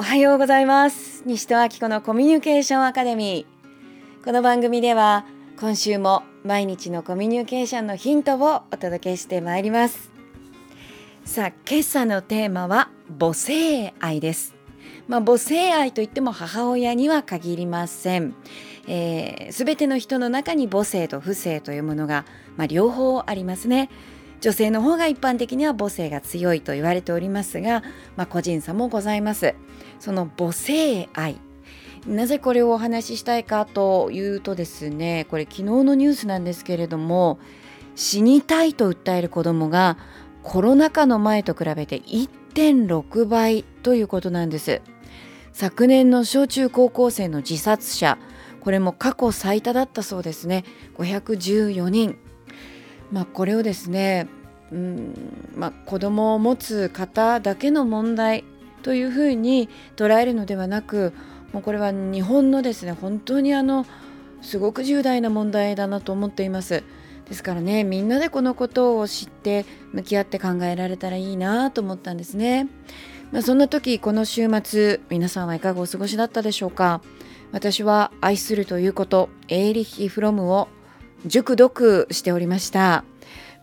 [0.00, 5.26] おはようございます西戸明子のコミュニケーションアカデミーこの番組では
[5.58, 10.12] 今週も毎日のコミュニケーションのヒントをお届けしてまいります
[11.24, 14.54] さあ今朝のテーマは母性愛です
[15.08, 18.32] まあ、母性愛といっても母親には限りません。
[18.32, 18.36] す、
[18.88, 22.26] えー、べ、ての人の中に母性と父性というものが、
[22.56, 23.88] まあ、両方ありますね。
[24.40, 27.82] 女性の方が一般的には母性が強いと言われておりますが、
[28.16, 29.54] まあ、個人差もございます。
[29.98, 31.40] その母性愛。
[32.06, 37.38] なぜこれをお話ししたいかというとですねこれ昨日のニュースなんですけれども
[37.96, 39.98] 死にたいと訴える子どもが
[40.42, 44.80] コロナ禍の前と比べて1.6倍ということなんです。
[45.52, 48.16] 昨年の小中高校生の自殺者
[48.60, 50.64] これも過去最多だったそうですね。
[50.96, 52.18] 514人。
[53.10, 54.28] まあ、これをですね、
[54.72, 55.14] うん
[55.56, 58.44] まあ、子供を持つ方だけの問題
[58.82, 61.12] というふうに捉えるのではなく
[61.52, 63.86] もうこれは日本のですね本当にあの
[64.42, 66.84] すごく重大な問題だなと思っています。
[67.28, 72.68] ですからねみんなでこのことを知って向き合って考えられたらいいなと思ったんですね。
[73.32, 77.02] まあ、そんな時この週末皆さんはいかがお過ごしだったでしょうか
[77.52, 80.68] 私は愛するということエーリッヒ・フロムを
[81.26, 83.04] 熟読しておりました。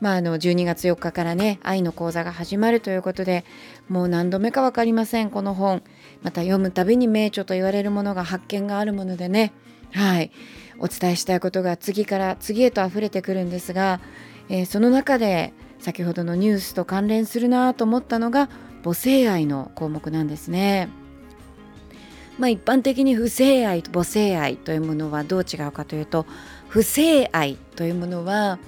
[0.00, 3.44] まあ、あの12月4日からね愛の講座が始まるということで
[3.88, 5.82] もう何度目か分かりませんこの本
[6.22, 9.52] また読むたびに名著と言われるものが発見があるものでね
[9.92, 10.30] はい
[10.78, 14.00] お伝えしたいことが次から次へと溢れてくるんですが、
[14.48, 18.48] えー、その中で先ほどのニュースと関連するなと思ったのが
[18.82, 20.88] 母性愛の項目なんですね。
[22.38, 26.26] まあ、一般的に不正愛と母性愛というものはどう違うかというと
[26.74, 28.58] 不正愛というものは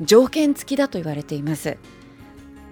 [0.00, 1.76] 条件付きだと言われています。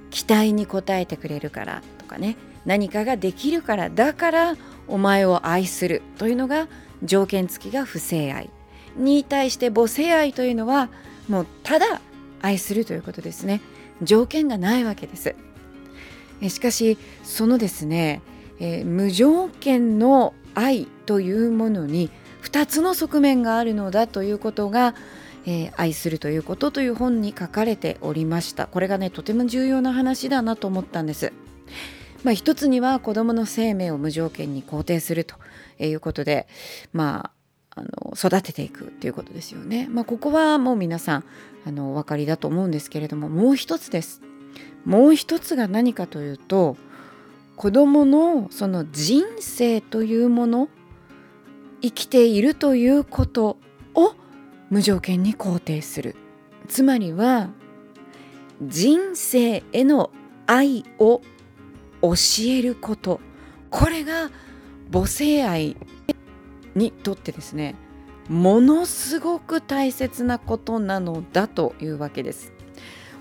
[0.08, 2.39] 期待に応えてくれるからとかね。
[2.64, 6.69] 何かができるからだからお前を愛するというのが
[7.03, 8.48] 条件付きが不正愛。
[8.97, 10.89] に対して母性愛というのは
[11.28, 12.01] もうただ
[12.41, 13.61] 愛するということですね。
[14.01, 15.35] 条件がないわけです。
[16.48, 18.23] しかしそのですね、
[18.58, 22.08] えー、無条件の愛というものに
[22.51, 24.95] 2つの側面があるのだということが、
[25.45, 31.33] えー、愛するということという本に書かれておりましたこれがねとても重要な話だなと思ったんです。
[32.25, 35.36] まあ、一つには子どもの生命を無条件に肯定すると
[35.79, 36.48] いうことで、
[36.92, 37.31] ま
[37.77, 39.86] あ、あの育てていくということですよね。
[39.89, 41.25] まあ、ここはもう皆さん
[41.65, 44.23] あのお分かりだと思うんですけれどももう一つです。
[44.85, 46.77] もう一つが何かというと
[47.57, 50.69] 子どものその人生というもの
[51.80, 53.58] 生きているということ
[53.94, 54.14] を
[54.70, 56.16] 無条件に肯定する
[56.68, 57.50] つまりは
[58.62, 60.11] 人生への
[60.46, 61.20] 愛を
[62.02, 62.14] 教
[62.48, 63.20] えること
[63.70, 64.30] これが
[64.92, 65.77] 母性愛
[66.74, 67.74] にとってですね
[68.28, 72.52] ものすごく大切なことなのだというわけです。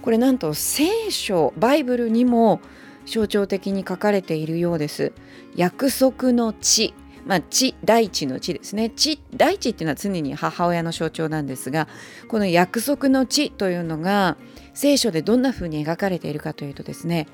[0.02, 2.62] これなんと聖書バイブルにも
[3.06, 5.14] 象徴的に書かれているようです。
[5.56, 6.94] 約束の地
[7.28, 8.90] まあ、地大地の地ですね。
[8.90, 11.88] 地大地っていうのは常に母親の象徴なんですが
[12.30, 14.38] この約束の地というのが
[14.74, 17.28] 聖書でどんな風に描かれているかというとですね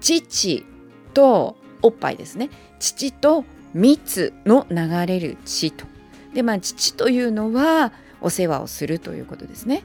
[0.00, 0.64] 父
[1.12, 2.48] とおっぱいですね。
[2.78, 3.44] 父と
[3.74, 5.84] 蜜の流れる血と。
[6.32, 9.82] でまあ父というのはお世話をするということですね。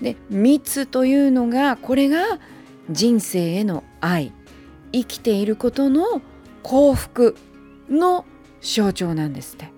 [0.00, 2.38] で蜜というのがこれが
[2.88, 4.32] 人生への愛。
[4.92, 6.20] 生きていることの
[6.62, 7.36] 幸福
[7.88, 8.24] の
[8.60, 9.72] 象徴なんですって。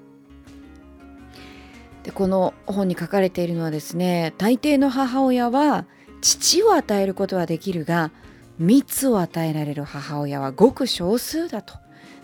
[2.04, 5.86] でこの本に書かれているのはですね大抵の母親は
[6.20, 8.10] 父を与えることはできるが
[8.58, 11.74] 蜜を与えられる母親はごく少数だと。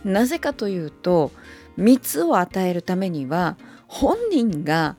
[0.04, 1.32] なぜかというと
[1.76, 4.96] 蜜を与えるためには本人が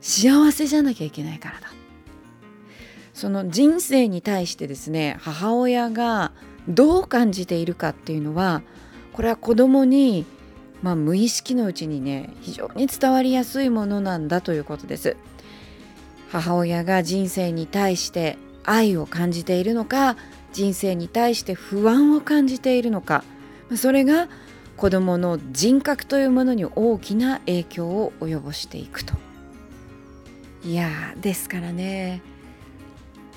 [0.00, 1.68] 幸せじゃなきゃいけないからだ。
[3.12, 6.32] その人生に対してですね母親が
[6.68, 8.62] どう感じているかっていうのは
[9.12, 10.24] これは子供に
[10.82, 15.16] まあ、無意識のうちにね非常に伝わりやすいものなんだということです
[16.30, 20.16] 母親が人生に対して愛を感じているのか
[20.52, 23.24] 人生に対して不安を感じているのか
[23.76, 24.28] それが
[24.76, 29.14] 子どもの人格というものに大きな影響を及ぼしていくと
[30.64, 30.88] いや
[31.20, 32.22] ですからね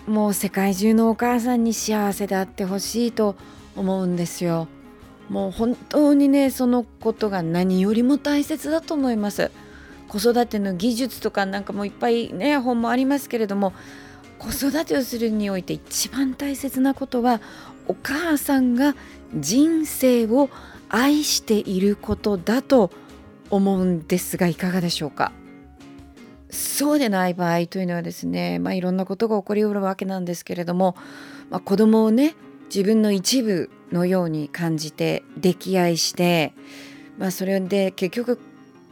[0.07, 3.35] もう世界中のお母さんに幸せであってほしいと
[3.75, 4.67] 思うんですよ。
[5.31, 9.49] もう本当にねそのことが何よりも大切だと思います。
[10.09, 13.71] 子育ての技術とかなんかもいっぱいね本もありますけれども
[14.39, 17.39] 子育てをするにおいて一番大切なことは
[17.87, 18.93] お母さんが
[19.33, 20.49] 人生を
[20.89, 22.91] 愛していることだと
[23.49, 25.31] 思うんですがいかがでしょうか？
[26.49, 30.97] そうでない場合というのはですね、まあ、いろんなことが起こりうるわけなんですけれども、
[31.49, 32.35] まあ、子供をね
[32.65, 36.53] 自分の一部のように感じて溺愛して、
[37.17, 38.39] まあ、それで結局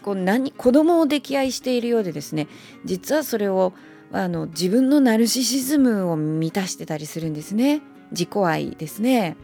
[0.02, 2.48] こう何子供を溺愛しているようでですね
[2.86, 3.74] 実はそれを
[4.12, 7.82] あの自分のナルシシズムを満たしてたりするんですね。
[8.12, 9.38] 自己愛ですね。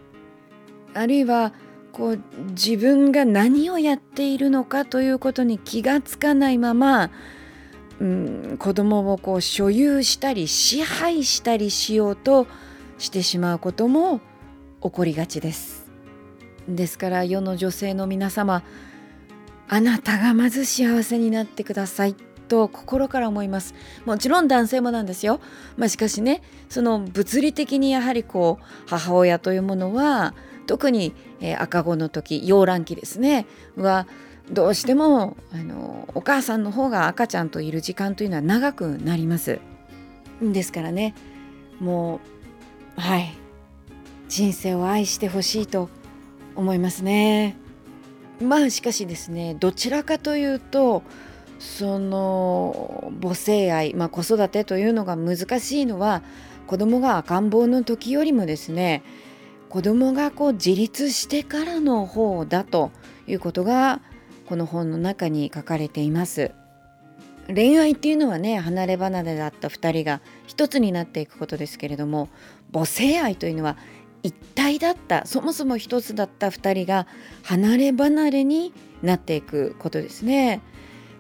[0.96, 1.54] あるいは
[1.92, 2.20] こう
[2.50, 7.12] 自分が何をやっているのかということに気がつかないまま、
[8.00, 12.48] うん、子供をこう所有したり支配したりしようと
[12.98, 14.20] してしまうことも
[14.86, 15.88] 起こりがちです。
[16.68, 18.64] ですから世の女性の皆様
[19.68, 22.16] あなたがまず幸せになってください。
[22.48, 23.74] と心から思います。
[24.06, 25.40] もちろん男性もなんですよ、
[25.78, 30.36] まあ、しかしねその物理的にやはりこう母親というものは
[30.68, 33.48] 特に、え、赤子の時溶卵期ですね。
[33.76, 34.08] は
[34.52, 39.60] どうしてもあのお母さんの方が赤ちゃんといる時間というのは長くなります。
[40.44, 41.16] ですからね
[41.80, 42.20] も
[42.98, 43.45] うはい。
[44.28, 45.90] 人生を愛してほしいと
[46.56, 47.58] 思いますね。
[48.42, 51.04] まあしかしですねどちらかというと
[51.60, 56.22] その母性愛、まあ、子育てというのが難しいのは
[56.68, 59.04] 子供が赤ん坊の時よりもですね
[59.70, 62.92] 子供がこう自立してからの方だと
[63.28, 64.02] いうことが
[64.48, 66.52] この本の中に書かれています。
[67.48, 72.28] 恋愛っていうのはね離れ離れだった2人が一つになっていくことですけれども
[72.74, 73.78] 母性愛というのは
[74.26, 77.06] 一体だったそもそも一つだった2人が
[77.44, 78.74] 離れ離れに
[79.04, 80.62] なっていくことですね。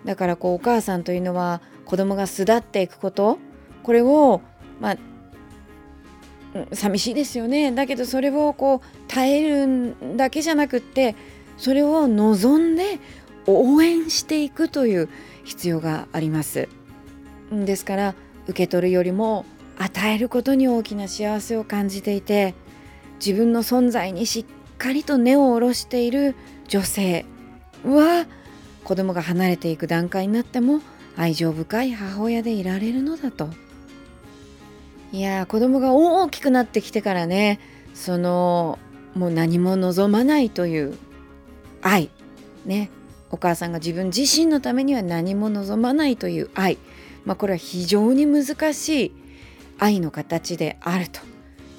[0.05, 3.37] だからこうお母さんというのは子供が巣立っていくこと。
[3.83, 4.41] これを
[4.81, 4.97] まあ
[6.73, 7.71] 寂しいですよね。
[7.71, 11.15] だけどそれをこう耐えるだけじゃなくって
[11.57, 12.97] それを望んで
[13.45, 15.09] 応援していくという
[15.43, 16.69] 必要があります。
[17.51, 18.15] ですから
[18.47, 19.45] 受け取るよりも
[19.77, 22.55] 与えることに大きな幸せを感じていて
[23.23, 26.35] 自分の存在にしっかりと根を下ろしている
[26.67, 27.25] 女性
[27.83, 28.25] は
[28.83, 30.81] 子供が離れていく段階になっても
[31.15, 33.49] 愛情深い母親でいられるのだと。
[35.11, 37.59] いや子供が大きくなってきてからね
[37.93, 38.79] その
[39.13, 40.97] もう何も望まないという
[41.81, 42.09] 愛。
[42.65, 42.89] ね。
[43.31, 46.77] お母さんが自分自身のためには何も望まないという愛、
[47.25, 49.11] まあ、これは非常に難しい
[49.77, 51.19] 愛の形であると。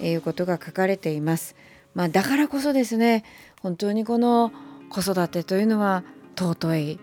[0.00, 1.56] いうことが書かれています。
[1.96, 3.24] まあ、だからこそですね
[3.62, 4.52] 本当にこの
[4.90, 6.04] 子育てというのは
[6.38, 7.00] 尊い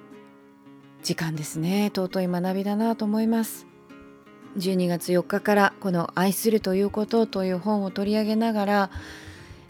[1.01, 3.65] 時間ですね尊い学びだなと思います
[4.57, 8.89] 12月4日からこの「愛するということ」という本を取り上げながら、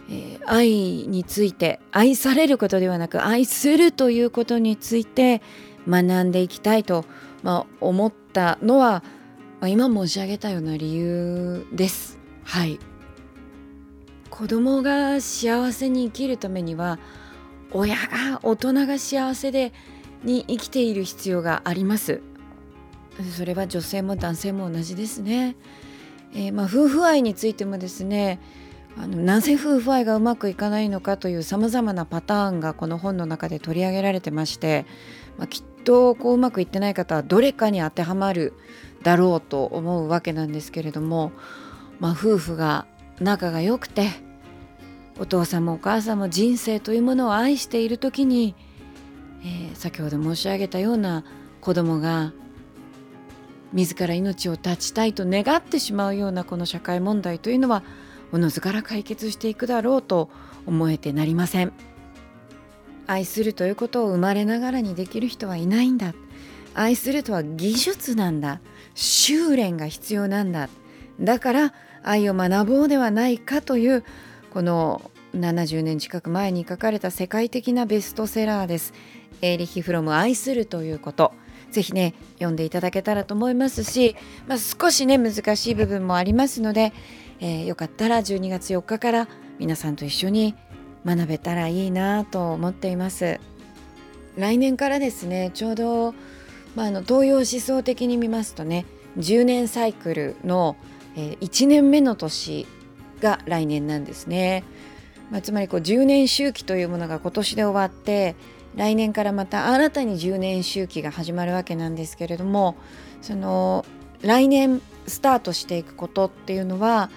[0.09, 0.69] えー、愛
[1.07, 5.41] について愛されることではなく愛するということについて
[5.87, 7.05] 学んでいきたいと、
[7.43, 9.03] まあ、思ったのは、
[9.61, 12.19] まあ、今申し上げたような理由です。
[12.43, 12.77] はい
[14.33, 16.97] 子供が幸せに生きるためには
[17.71, 19.73] 親が大人が幸せで
[20.23, 22.19] に生きている必要があります。
[23.37, 25.55] それは女性も男性も同じですね、
[26.33, 28.39] えー、まあ、夫婦愛についてもですね
[28.97, 34.87] あのなぜ夫婦愛がうまくいかないのかというさまざまなパターンがこの本の中で取り上げられてまして、
[35.37, 38.53] まあ、きっとこううまくいってない方はどれかに当てはまる
[39.03, 41.33] だろうと思うわけなんですけれども、
[41.99, 42.87] まあ、夫婦が
[43.19, 44.09] 仲が良くて
[45.19, 48.55] お父さんもお母さんも人生というものを愛している時に、
[49.41, 51.23] えー、先ほど申し上げたような
[51.61, 52.33] 子供が
[53.71, 57.83] 自ら命を絶ちたいと願ってしまうようなこの社会問題というのは
[58.31, 60.29] おのずから解決していくだろうと
[60.65, 61.73] 思えてなりません。
[63.05, 66.13] 愛するということを生まれながらにできる人はいないんだ。
[66.73, 68.59] 愛するとは技術なんだ。
[68.95, 70.69] 修練が必要なんだ。
[71.19, 74.03] だから愛を学ぼうではないかという
[74.51, 78.93] この70年近く前に書かれた世界的なベストセラーです。
[79.41, 81.33] エーリヒ・フロム愛するということ。
[81.71, 84.15] ぜひね読んでいただけたらと思いますし、
[84.47, 86.93] まあ、少しね難しい部分もありますので、
[87.39, 89.27] えー、よかったら12月4日から
[89.57, 90.55] 皆さんと一緒に
[91.03, 93.39] 学べたらいいなと思っています。
[94.37, 96.13] 来年からですねちょうど、
[96.75, 98.85] まあ、あの東洋思想的に見ますとね
[99.17, 100.75] 10年サイクルの、
[101.15, 102.67] えー、1年目の年
[103.21, 104.63] が来年なんですね。
[105.31, 108.35] まあ、つまりこう10年周期というものが今年で終わって
[108.75, 112.75] 来年からまた新たに10年周期が始まるわけなんですけれども
[113.21, 113.85] その
[114.21, 117.09] 来年スタートしていくことっていうのは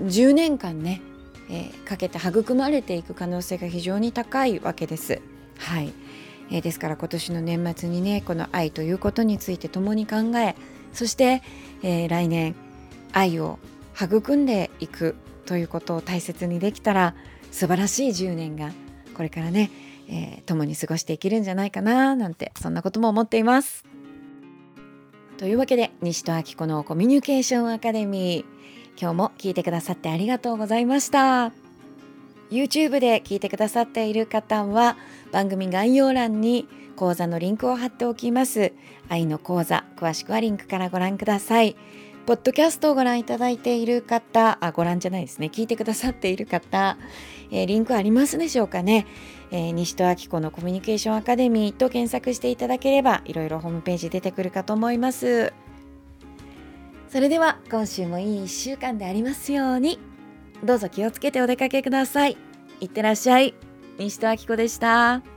[0.00, 1.00] 10年間ね
[1.48, 5.20] えー、かけて育まれていく可能性が非常に高いわけです。
[5.58, 5.92] はい、
[6.50, 10.54] えー、ですから今年の年末にねこの愛ということについて共に考え
[10.92, 11.42] そして、
[11.82, 12.54] えー、来年
[13.16, 13.58] 愛を
[13.98, 17.14] 育んでいくということを大切にできたら
[17.50, 18.72] 素晴らしい10年が
[19.14, 19.70] これからね、
[20.08, 23.84] えー、共に過ごしていけるんじゃないかななんてそんなことも思っています。
[25.38, 31.52] というわけで西戸明子のコミュニケーションアカデミー今日も聞いてくださってありがとうございました。
[32.50, 34.96] YouTube で聞いてくださっている方は
[35.32, 38.72] 番組概要欄に講座のリンクを貼っておきます
[39.08, 41.76] 愛の講座詳しくはリンクからご覧ください
[42.26, 45.46] ポッドキャストをご覧いただいている方あご覧じゃないですね。
[45.46, 46.98] 聞いてくださっている方、
[47.52, 49.06] えー、リンクありますでしょうかね、
[49.52, 55.52] えー、西戸明子のコミュニケーションアカデミーと検索していただければいろいろホームページ出てくるかと思います。
[57.08, 60.00] それでは今週もいい1週間でありますように。
[60.64, 62.36] どうぞ気をつけてお出かけください。
[62.80, 63.54] いってらっしゃい。
[63.98, 65.35] 西戸明子でした。